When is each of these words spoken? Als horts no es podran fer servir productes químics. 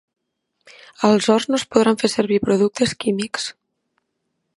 Als 1.09 1.27
horts 1.33 1.45
no 1.51 1.59
es 1.61 1.65
podran 1.75 1.99
fer 2.03 2.11
servir 2.13 2.41
productes 2.47 2.95
químics. 3.05 3.45